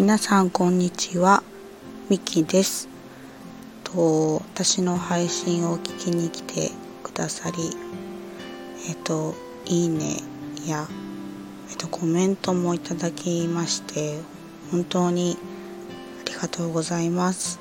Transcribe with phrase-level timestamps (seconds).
[0.00, 1.42] 皆さんこんにちは。
[2.08, 2.88] ミキです。
[3.84, 6.70] と私の配信を聞きに来て
[7.02, 7.58] くださり
[8.88, 9.34] えっ、と
[9.66, 10.16] いいね
[10.66, 10.88] や
[11.68, 14.18] えっ、とコメントもいただきまして
[14.70, 15.36] 本当に
[16.22, 17.60] ありがとうございます。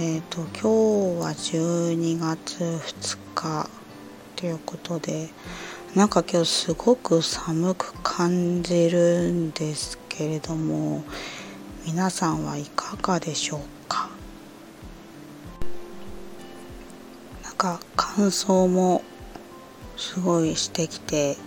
[0.00, 0.66] えっ、と今日
[1.20, 3.70] は12月2日
[4.34, 5.28] ということで
[5.94, 11.02] なんか今日すごく寒く感じるんですけれども
[11.86, 14.10] 皆さんはいかがでしょうか？
[17.42, 19.02] なんか乾燥も
[19.96, 21.38] すごいしてきて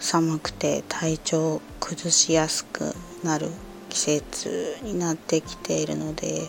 [0.00, 3.46] 寒くて体調崩しやすくなる
[3.88, 6.48] 季節になってきているので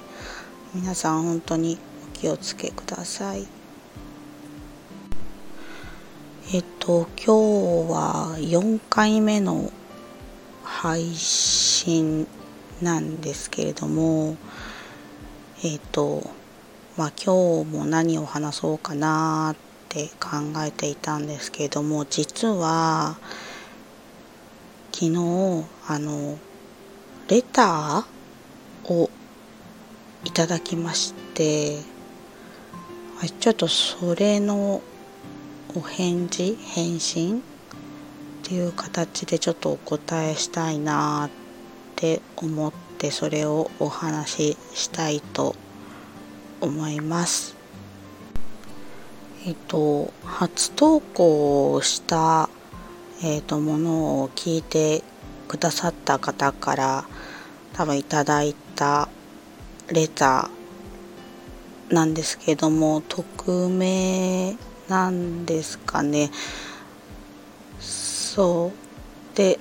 [0.74, 1.78] 皆さん本当に
[2.16, 3.46] お気をつけください。
[6.52, 9.72] えっと今日は4回目の
[10.82, 12.26] 配信
[12.82, 14.36] なんですけれども
[15.64, 16.28] えっと
[16.98, 19.56] まあ今日も何を話そうかなっ
[19.90, 23.16] て考えていたんですけれども実は
[24.92, 26.40] 昨日あの
[27.28, 29.12] レターを
[30.26, 31.78] いただきまして
[33.40, 34.82] ちょっとそれの
[35.76, 37.44] お返事返信
[38.42, 41.30] っていう形でちょっとお答えしたいなっ
[41.96, 45.56] て思ってそれをお話ししたいと
[46.60, 47.56] 思います。
[49.46, 52.50] えっと初投稿した、
[53.24, 55.04] えっと、ものを聞いて
[55.48, 57.06] くださった方から
[57.74, 59.10] 多分いただいた
[59.92, 64.56] レターなんですけども匿名
[64.88, 66.32] なんですかね
[68.32, 68.72] そ
[69.34, 69.38] う。
[69.38, 69.60] で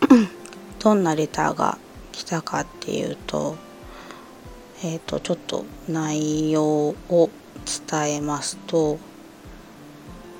[0.80, 1.76] どんなレターが
[2.12, 3.56] 来たかっていうと
[4.82, 7.30] えっ、ー、とちょっと内容を
[7.90, 8.98] 伝えますと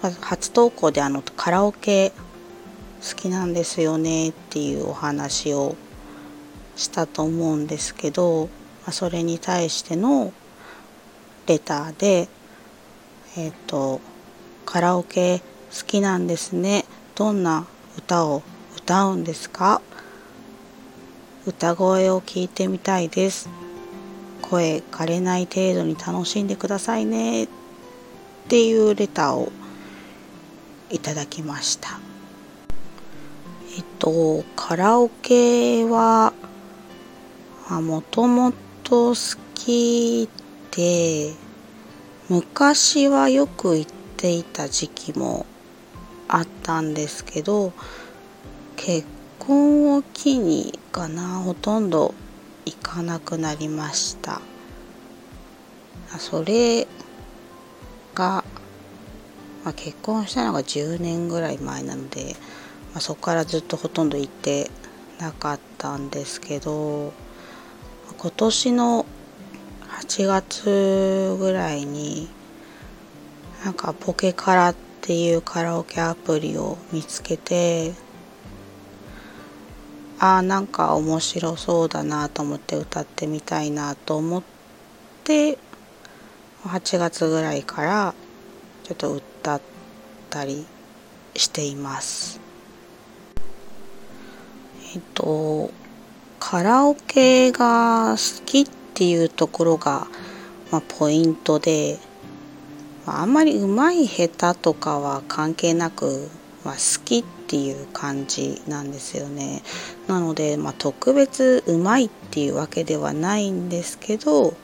[0.01, 2.13] まず初投稿であのカラオケ
[3.07, 5.77] 好きなんですよねっていうお話を
[6.77, 8.51] したと思うんですけど、ま
[8.87, 10.33] あ、それに対しての
[11.47, 12.29] レターで
[13.37, 14.01] えっ、ー、と
[14.65, 15.41] カラオケ
[15.79, 16.86] 好きなんですね
[17.17, 17.67] どんな
[17.97, 18.43] 歌を
[18.77, 19.81] 歌うんですか？
[21.47, 23.49] 歌声を聞いてみたいです。
[24.43, 27.45] 声枯れない程度に楽しんでくださいね。
[27.45, 27.49] っ
[28.49, 29.51] ていうレターを
[30.91, 31.99] いただきました。
[33.79, 36.35] えっとカラオケは
[37.71, 38.53] もとも
[38.85, 40.29] と好き
[40.71, 41.33] で
[42.29, 45.47] 昔はよく行っていた時期も
[46.29, 47.73] あったんですけど
[48.77, 49.07] 結
[49.39, 52.15] 婚を機にかなほとんど
[52.65, 54.41] 行かなくなりました。
[56.19, 56.87] それ
[58.15, 58.45] が、
[59.63, 62.35] まあ、結婚したのが10年ぐらい前なので、
[62.93, 64.71] まあ、そこからずっとほとんど行って
[65.21, 67.13] なかったんですけど
[68.17, 69.07] 今年の
[70.01, 72.29] 8月ぐらいに
[73.65, 77.93] なんかポケカラってていうカラオケアプリを見つけて
[80.19, 84.43] ああなんか面白そうだなと思って歌ってみたいなと思っ
[85.23, 85.59] て
[86.65, 88.15] 8月ぐらいから
[88.83, 89.61] ちょっと歌っ
[90.29, 90.67] たり
[91.37, 92.41] しています。
[94.93, 95.71] えっと
[96.41, 100.09] カラオケが好きっていうところが、
[100.73, 101.99] まあ、ポイントで
[103.07, 106.29] あんまりうまい下手とかは関係なく、
[106.65, 109.63] まあ、好きっていう感じなんですよね。
[110.09, 114.55] なので、まあ、特別うまいっていうわけではないんですけど、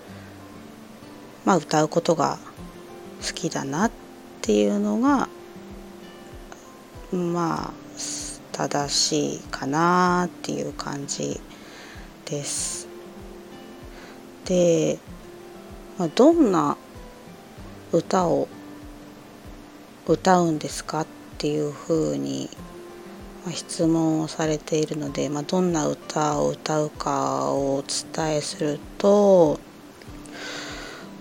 [1.44, 2.38] まあ、歌うことが
[3.24, 3.90] 好きだなっ
[4.40, 5.28] ていうのが
[7.12, 7.72] まあ
[8.52, 11.40] 正しいかなっていう感じ
[12.26, 12.88] です。
[14.44, 14.98] で、
[15.98, 16.76] まあ、どんな
[17.92, 18.48] 歌を
[20.06, 21.02] 歌うんですか？
[21.02, 21.06] っ
[21.38, 22.48] ていうふうに、
[23.44, 29.58] ま質問をされているので、まあ、どんな歌を歌うかをお伝えすると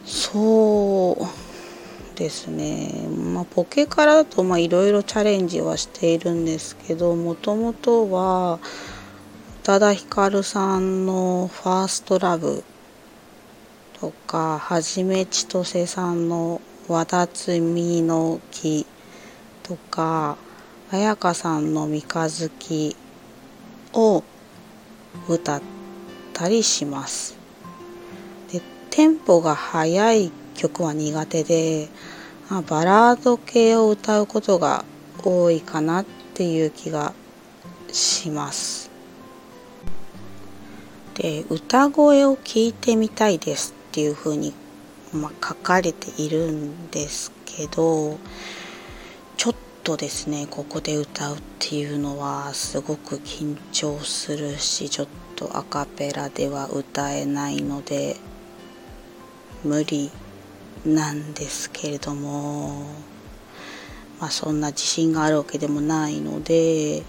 [0.06, 12.64] そうですね、まあ、ポケからだといろいろチャレンジはしているんですけどもともとは宇多田ヒカルさんの「ファーストラブ
[14.02, 16.60] とかはじめ千歳さんの
[16.90, 18.88] 「わだつみの木」
[19.62, 20.38] とか
[20.90, 22.96] 彩香さんの「三日月」
[23.94, 24.24] を
[25.30, 25.62] 歌っ
[26.34, 27.36] たりします。
[28.52, 28.60] で
[28.90, 31.88] テンポが速い曲は苦手で
[32.50, 34.84] あバラード系を歌うことが
[35.24, 37.14] 多いかなっていう気が
[37.92, 38.90] します。
[41.14, 44.54] で歌声を聞いてみたいですっていうふうに、
[45.12, 48.18] まあ、書かれているんですけど
[49.36, 58.16] ちょっとですねここで歌うっていうのはすごく緊張するしちょっとアカペラでは歌えないので
[59.66, 60.10] 無理
[60.86, 62.86] なんですけれども
[64.22, 67.04] まあそんな自信があるわけでもないので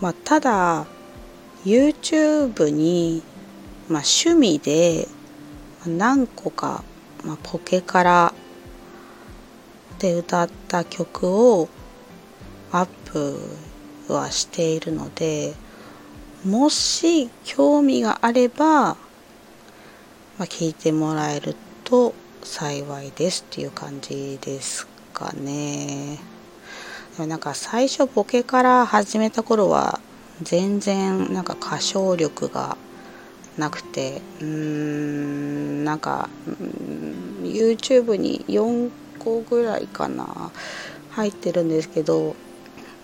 [0.00, 0.86] まあただ
[1.64, 3.22] YouTube に、
[3.88, 5.06] まあ、趣味で
[5.88, 6.84] 何個か、
[7.24, 8.34] まあ、ポケカラ
[9.98, 11.68] で歌った曲を
[12.70, 12.86] アッ
[14.06, 15.54] プはしているので
[16.44, 18.96] もし興味があれば、ま
[20.40, 26.18] あ、聞いてもらえると幸いですっていう感じですかね。
[27.16, 30.00] でもなんか最初ボケから始めた頃は
[30.40, 32.76] 全然なんか歌唱力が
[33.58, 36.28] なくてうーんなんか
[37.42, 40.52] YouTube に4個ぐらいかな
[41.10, 42.36] 入ってるんですけど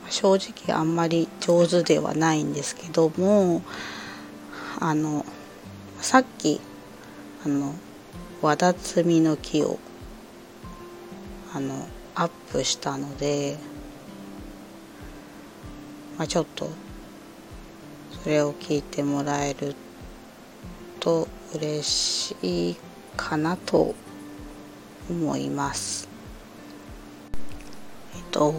[0.08, 3.62] 正直あんまり上手ではないんですけども
[4.78, 5.24] あの
[6.00, 6.60] さっき
[7.44, 7.74] あの
[8.42, 9.78] わだつみの木を
[11.54, 13.56] あのアップしたので、
[16.18, 16.68] まあ、ちょっと
[18.22, 19.83] それを聞いてもらえると
[21.04, 22.36] と嬉し
[22.70, 22.76] い
[23.14, 23.94] かなと
[25.10, 26.08] 思います。
[28.16, 28.54] えっと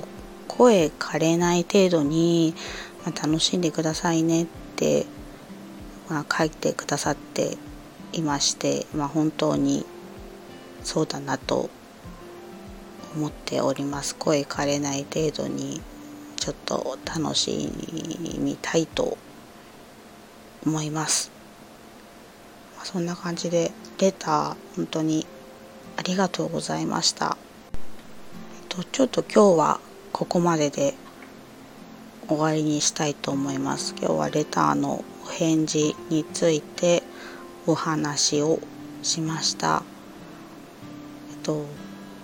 [0.48, 2.54] 声枯れない程度に、
[3.04, 5.06] まあ、楽しんでくださいねって、
[6.08, 7.58] まあ、書いてくださって
[8.14, 9.86] いまして、まあ、本当に
[10.84, 11.70] そうだなと
[13.16, 15.82] 思っております声枯れない程度に
[16.38, 17.70] ちょっと楽し
[18.40, 19.18] みたいと
[20.66, 21.32] 思います、
[22.86, 25.26] そんな感じでレター本当に
[25.98, 27.36] ありがとうございました、
[28.70, 29.80] と、ちょっと今日は
[30.14, 30.94] ここまでで
[32.28, 37.02] 終わりにしたいと思います今日はレターのお返事について
[37.66, 38.60] お話を
[39.02, 39.82] しました。
[41.32, 41.66] えっと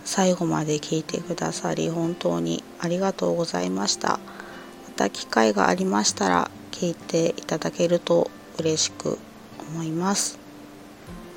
[0.05, 4.19] 最後まで聞いてくださり本当にありがとうございました。
[4.19, 4.19] ま
[4.95, 8.29] た機会がありましたら聞いていただけると
[8.59, 9.17] 嬉しく
[9.73, 10.40] 思います。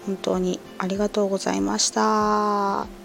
[0.06, 3.03] 本当にありがとうございました。